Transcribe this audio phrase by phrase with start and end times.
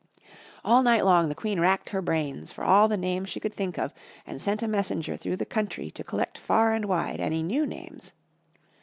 [0.65, 3.77] All night long the Queen racked her brains for all the names she could think
[3.77, 3.93] of,
[4.25, 8.13] and sent a messenger through the country to collect far and wide any new names.